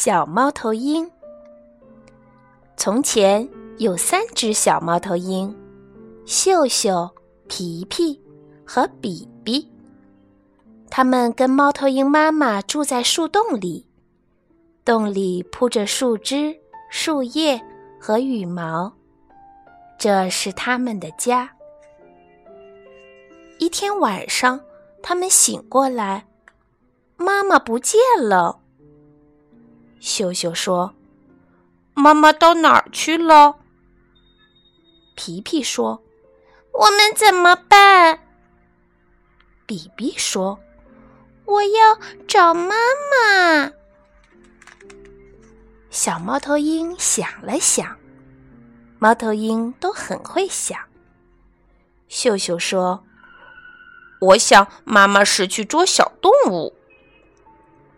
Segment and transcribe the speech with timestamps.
[0.00, 1.10] 小猫头鹰。
[2.76, 3.48] 从前
[3.78, 5.52] 有三只小猫头鹰：
[6.24, 7.10] 秀秀、
[7.48, 8.22] 皮皮
[8.64, 9.68] 和比比。
[10.88, 13.84] 它们跟猫头鹰妈妈住在树洞里，
[14.84, 16.56] 洞里铺着树枝、
[16.88, 17.60] 树叶
[18.00, 18.92] 和羽毛，
[19.98, 21.50] 这是它们的家。
[23.58, 24.60] 一天晚上，
[25.02, 26.28] 它们醒过来，
[27.16, 28.57] 妈妈不见了。
[30.18, 30.96] 秀秀说
[31.94, 33.60] ：“妈妈到哪儿去了？”
[35.14, 36.02] 皮皮说
[36.74, 38.18] ：“我们怎么办？”
[39.64, 40.58] 比比说
[41.46, 43.70] ：“我要找妈妈。”
[45.88, 47.96] 小猫头鹰想了想，
[48.98, 50.76] 猫头鹰都很会想。
[52.08, 53.04] 秀秀说
[54.20, 56.74] ：“我想妈妈是去捉小动物。”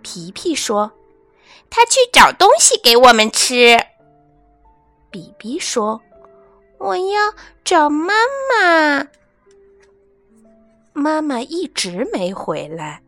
[0.00, 0.92] 皮皮说。
[1.70, 3.76] 他去找东西给我们吃。
[5.10, 6.00] 比比说
[6.78, 7.32] ：“我要
[7.64, 8.14] 找妈
[8.50, 9.08] 妈。”
[10.92, 13.02] 妈妈一直没回来，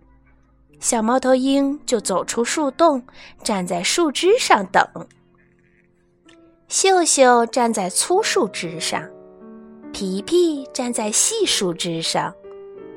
[0.81, 3.05] 小猫头鹰就走出树洞，
[3.45, 4.85] 站在树枝上等。
[6.69, 9.09] 秀秀站在粗树枝上，
[9.93, 12.35] 皮皮站在细树枝上，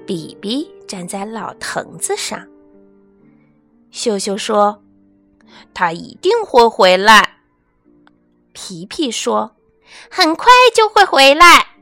[0.08, 2.48] 比比站在老藤子上。
[3.92, 4.82] 秀秀说。
[5.74, 7.38] 他一定会回来，
[8.54, 9.56] 皮皮说
[10.12, 11.76] ：“很快就会回来。”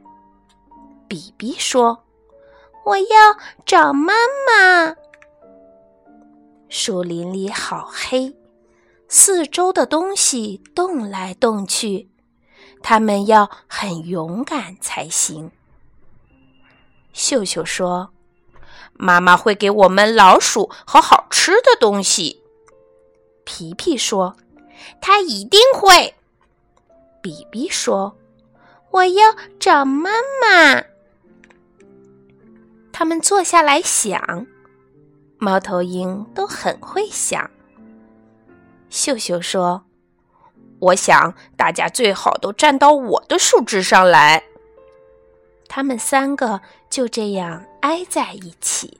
[1.07, 2.03] 比比说
[2.85, 3.05] ：“我要
[3.65, 4.13] 找妈
[4.45, 4.95] 妈。”
[6.69, 8.35] 树林里好黑，
[9.07, 12.09] 四周的东西动来动去，
[12.83, 15.51] 它们要很勇敢才行。
[17.13, 18.11] 秀秀说
[18.93, 22.43] ：“妈妈会给我们老鼠和好吃的东西。”
[23.47, 24.35] 皮皮说
[24.99, 26.13] ：“他一定会。”
[27.23, 28.17] 比比说
[28.91, 30.83] ：“我要找妈妈。”
[32.91, 34.45] 他们坐下来想，
[35.37, 37.49] 猫头鹰都很会想。
[38.89, 39.85] 秀秀说
[40.79, 44.43] ：“我想大家最好都站到我的树枝上来。”
[45.69, 46.59] 他们三个
[46.89, 48.99] 就这样挨在一起。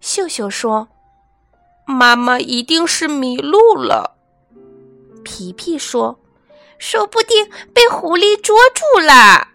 [0.00, 0.86] 秀秀说。
[1.90, 4.16] 妈妈一定是迷路了，
[5.24, 6.18] 皮皮说
[6.78, 9.48] ：“说不定被狐狸捉住了。”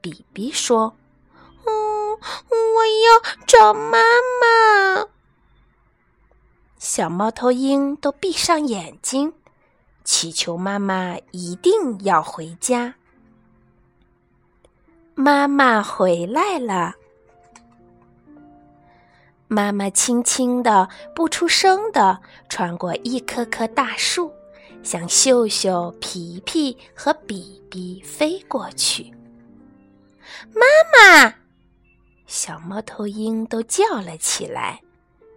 [0.00, 0.96] 比比说
[1.66, 3.98] ：“嗯，我要找妈
[4.40, 5.06] 妈。”
[6.78, 9.34] 小猫头鹰都闭上眼睛，
[10.02, 12.94] 祈求妈妈一定要回家。
[15.14, 16.94] 妈妈回来了。
[19.52, 24.32] 妈妈轻轻的、不出声的穿过一棵棵大树，
[24.84, 29.12] 向秀秀、皮皮和比比飞过去。
[30.54, 30.62] 妈
[30.94, 31.34] 妈，
[32.28, 34.80] 小猫头鹰都叫了起来，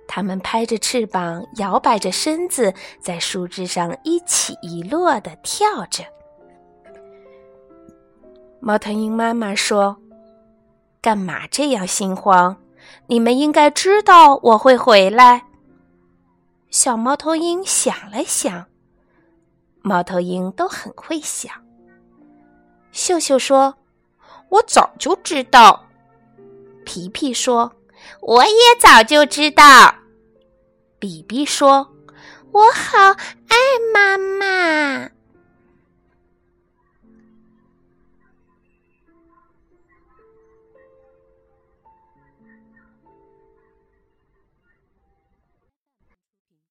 [0.08, 2.72] 它们拍着翅膀，摇摆着身子，
[3.02, 6.04] 在树枝上一起一落的跳着。
[8.60, 9.98] 猫头鹰妈妈说
[11.02, 12.56] ：“干嘛这样心慌？”
[13.08, 15.46] 你们应该知道我会回来。
[16.70, 18.66] 小猫头鹰想了想，
[19.82, 21.54] 猫头鹰都很会想。
[22.92, 23.76] 秀秀说
[24.50, 25.86] ：“我早就知道。”
[26.86, 27.72] 皮皮说
[28.22, 29.96] ：“我也早就知道。”
[31.00, 31.90] 比比说
[32.52, 33.00] ：“我好
[33.48, 33.58] 爱
[33.94, 35.10] 妈妈。”